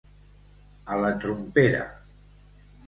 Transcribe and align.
A 0.95 0.97
la 1.03 1.11
trompera. 1.21 1.87